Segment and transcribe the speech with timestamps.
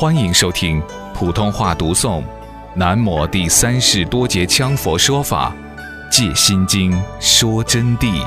[0.00, 0.80] 欢迎收听
[1.12, 2.22] 普通话读诵
[2.72, 5.52] 《南摩第三世多杰羌佛说法·
[6.08, 8.24] 戒心经说真谛》。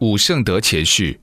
[0.00, 1.20] 五圣德前序，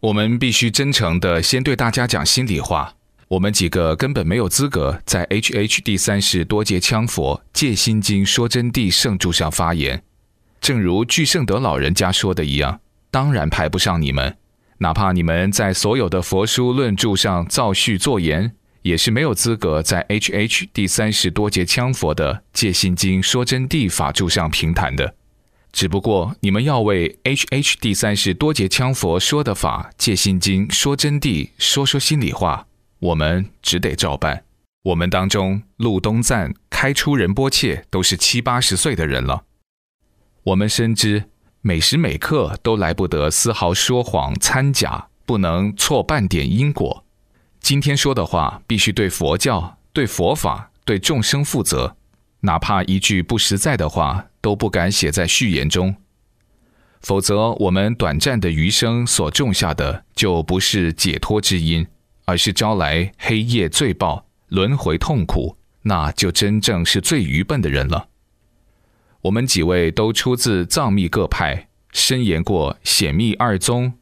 [0.00, 2.92] 我们必须真诚的先对大家讲心里话。
[3.28, 10.02] 我们几个根本没有资格在 H H 第三世多杰羌佛《戒心经说真谛》圣著上发言。
[10.62, 12.78] 正如巨圣德老人家说的一样，
[13.10, 14.38] 当然排不上你们。
[14.78, 25.16] 哪怕你们在所有的佛书论著上造序作言，也是没有资格在 H H 第三世多杰羌佛的《戒心经说真谛》法著上评谈的。
[25.72, 32.68] 只不过你们要为 H H 第三世多杰羌佛说的法《戒心经说真谛》说说心里话，
[33.00, 34.44] 我们只得照办。
[34.84, 39.42] 我们当中，陆东赞、开出仁波切都是七八十岁的人了。
[40.44, 41.26] 我们深知，
[41.60, 47.04] 每时每刻都来不得丝毫说谎掺假，不能错半点因果。
[47.60, 51.96] 今天说的话，必须对佛教、对佛法、对众生负责，
[52.40, 55.94] 哪怕一句不实在的话，都不敢写在序言中。
[57.02, 61.86] 否则，我们短暂的余生所种下的，就不是解脱之因，
[62.24, 68.08] 而是招来黑夜罪报、轮回痛苦，那就真正是最愚笨的人了。
[69.22, 73.92] 我们几位都出自藏密各派，深研过显密二宗，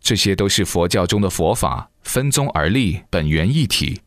[0.00, 4.00] 这些都是佛教中的佛法，分宗而立，本源一体。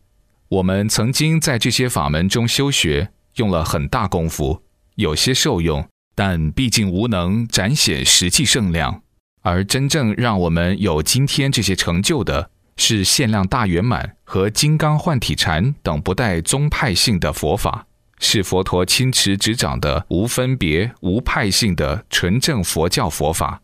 [0.47, 4.64] 我们曾经在这些法门中修学，用了很大功夫，
[4.95, 9.03] 有些受用，但毕竟无能展显实际圣量。
[9.42, 17.86] 而真正让我们有今天这些成就的，是限量大圆满和金刚换体禅等不带宗派性的佛法。
[18.19, 23.61] 是佛陀亲持执掌的无分别、无派性的纯正佛教佛法。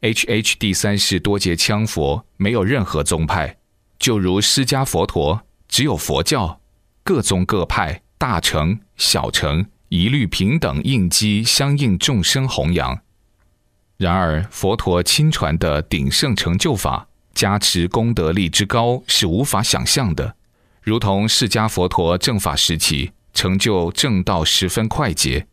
[0.00, 3.58] H H 第三世多杰羌佛没有任何宗派，
[3.98, 6.60] 就如释迦佛陀只有佛教，
[7.04, 13.00] 各宗各派、大乘小乘一律平等应机相应众生弘扬。
[13.96, 20.34] 然而佛陀亲传的鼎盛成就法，加持功德力之高是无法想象的，
[20.80, 23.12] 如同释迦佛陀正法时期。
[23.32, 25.46] 成就正道十分快捷，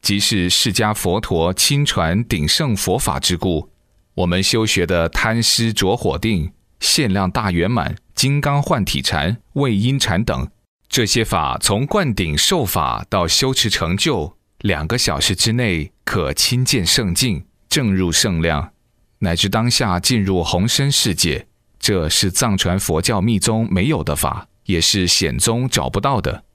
[0.00, 3.70] 即是释迦佛陀亲传鼎盛佛法之故。
[4.14, 10.48] 我们修学的贪师着火定、限量大圆满、金刚换体禅、位因禅等
[10.88, 18.72] 这些法，从灌顶受法到修持成就，两个小时之内可亲见圣境，正入圣量，
[19.18, 21.46] 乃至当下进入红身世界。
[21.78, 26.45] 这是藏传佛教密宗没有的法，也是显宗找不到的。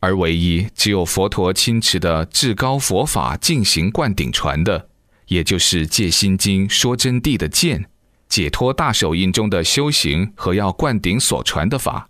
[0.00, 4.88] 而唯一只有佛陀亲持的至高佛法进行灌顶传的，
[5.28, 7.88] 也就是《戒心经》说真谛的见
[8.28, 12.08] 解脱大手印中的修行和要灌顶所传的法。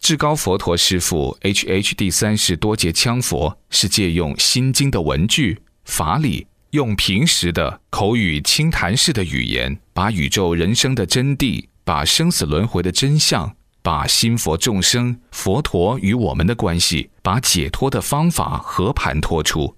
[0.00, 13.54] 至高佛陀师父 H H 第三世多杰羌佛是借用心经的文句法理，用平时的口语轻谈式的语言，把宇宙人生的真谛，把生死轮回的真相。
[13.82, 19.76] 把心佛众生、佛陀与我们的关系，把解脱的方法和盘托出。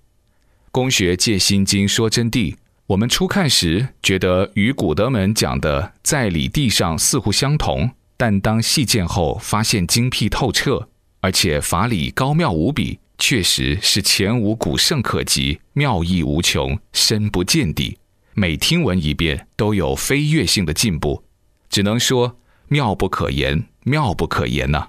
[0.70, 2.54] 公学借心经说真谛，
[2.86, 10.88] 我们初看时觉得与古德们讲的在理地上似乎相同，但当细见后，发现精辟透彻，
[11.20, 17.98] 而且法理高妙无比，确实是前无古圣可及，妙义无穷，深不见底。
[18.34, 21.22] 每听闻一遍，都有飞跃性的进步，
[21.70, 22.36] 只能说
[22.68, 23.66] 妙不可言。
[23.86, 24.86] 妙不可言呐！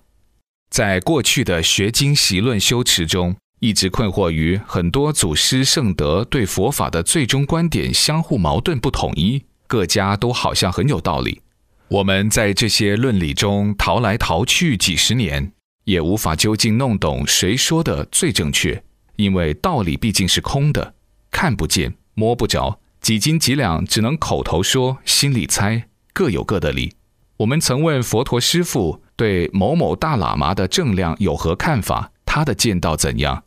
[0.69, 11.41] 在过去的学经习论修持中，一直困惑于很多祖师圣德对佛法的最终观点相互矛盾不统一，各家都好像很有道理。
[11.89, 15.51] 我们在这些论理中逃来逃去几十年，
[15.83, 18.81] 也无法究竟弄懂谁说的最正确，
[19.17, 20.93] 因为道理毕竟是空的，
[21.29, 26.93] 看不见、摸不着，几斤几两只能口头说，心里猜，各有各的理。
[27.37, 32.13] 我们曾问佛陀师父对某某大喇嘛的正量有何看法？
[32.25, 33.43] 他的见道怎样？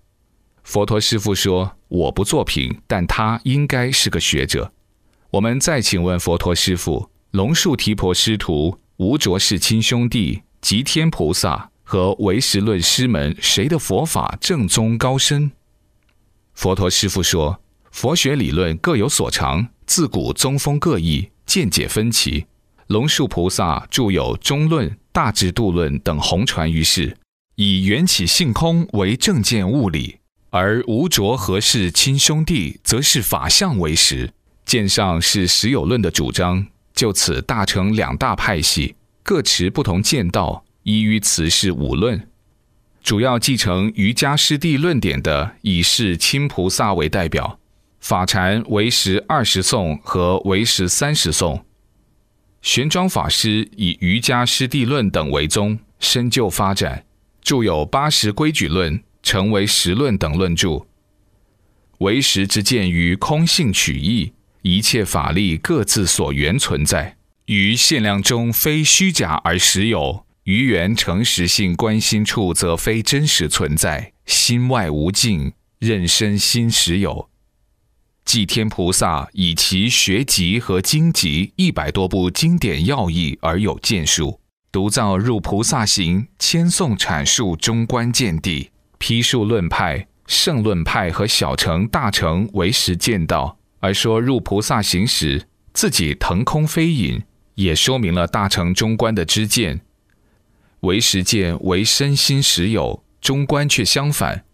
[0.62, 4.72] 佛陀师父说：“我不作评，但他应该是个学者。”
[5.32, 15.52] 我们再请问佛陀师父：龙树提婆师徒无着世亲兄弟吉天菩萨和唯识论师门，谁的佛法正宗高深？
[16.52, 22.44] 佛陀师父说：“佛学理论各有所长，自古宗风各异，见解分歧。”
[22.88, 27.14] 龙树菩萨著有《中论》《大智度论》等红传于世，
[27.56, 30.16] 以缘起性空为正见物理，
[30.48, 34.32] 而无着和氏亲兄弟则是法相为实，
[34.64, 42.26] 见上是实有论的主张，就此大成两大派系，各持不同见道，依于此是五论。
[43.02, 47.58] 主要继承瑜伽师地论点的，以是亲菩萨为代表，
[48.00, 51.62] 法禅为时二十颂和为时三十颂。
[52.68, 57.06] 玄奘法师以瑜伽师地论等为宗，深究发展，
[57.40, 59.02] 著有八十规矩论。
[59.22, 60.86] 成为实论等论著，
[61.98, 67.16] 唯识之见于空性取义，一切法力各自所缘存在，
[67.46, 77.28] 于限量中非虚假而实有，于缘诚实性观心处则非真实存在，心外无境，任身心实有。
[78.28, 84.38] 祭天菩萨以其学集和经集一百多部经典要义而有建树，
[84.70, 88.70] 独造入菩萨行，千颂阐述中观见地。
[88.98, 97.22] 批述论派、圣论派和小乘、大乘为实见道，而说入菩萨行时自己腾空飞隐，
[97.54, 99.80] 也说明了大乘中观的知见。
[100.80, 104.44] 唯实见为身心实有，中观却相反，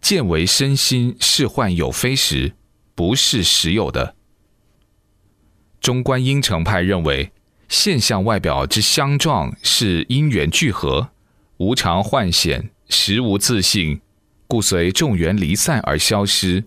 [0.00, 2.52] 见为身心是幻有非实，
[2.94, 4.14] 不是实有的。
[5.80, 7.32] 中观应成派认为，
[7.68, 11.10] 现象外表之相状是因缘聚合，
[11.58, 12.70] 无常幻显。
[12.88, 14.00] 实无自性，
[14.46, 16.64] 故随众缘离散而消失。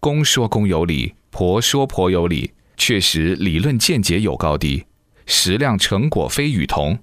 [0.00, 4.86] 公说公有理，婆说婆有理，确实理论见解有高低，
[5.26, 6.98] 实量成果非与同。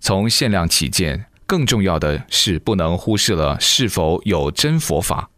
[0.00, 5.29] 从限量起见，更重要的是不能忽视了是否有真佛法，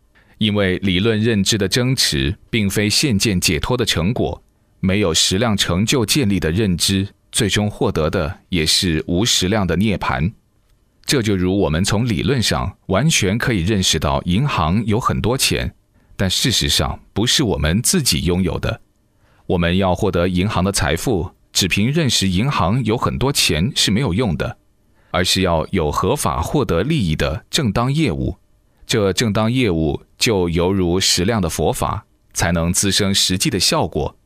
[0.42, 4.42] 因为理论认知的争持，并非现见解脱的成果。
[4.80, 10.32] 没有实量成就建立的认知，最终获得的也是无实量的涅槃。
[11.04, 15.72] 这就如我们从理论上完全可以认识到银行有很多钱，
[16.16, 18.80] 但事实上不是我们自己拥有的。
[19.46, 24.58] 我们要获得银行的财富，只凭认识银行有很多钱是没有用的，
[25.12, 28.38] 而是要有合法获得利益的正当业务。
[28.86, 34.16] 这正当业务就犹如实量的佛法，才能滋生实际的效果。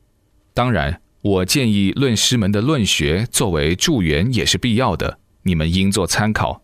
[0.54, 6.62] 当然，我建议论师门的论学作为助缘也是必要的，你们应做参考。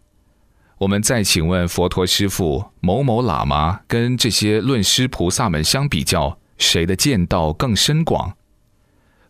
[0.79, 8.37] 我们再请问佛陀师父，某某喇嘛跟这些论师菩萨们相比较，谁的见道更深广？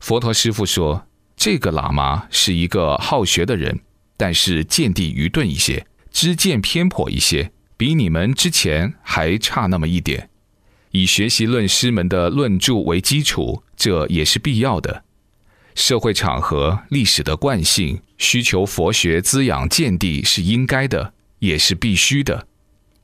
[0.01, 1.07] 佛陀师父说，
[1.37, 3.81] 这个喇嘛是一个好学的人，
[4.17, 10.31] 但是见地愚钝一些，知见偏颇一些，比你们之前还差那么一点。
[10.93, 15.03] 以学习论师们的论著为基础，这也是必要的。
[15.75, 21.13] 社会场合、历史的惯性，需求佛学滋养见地是应该的。
[21.41, 22.47] 也是必须的。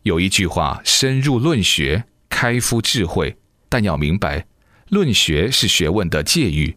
[0.05, 3.37] 有一句话：“深入论学，开敷智慧。”
[3.69, 4.47] 但要明白，
[4.91, 6.77] 论学是学问的界域，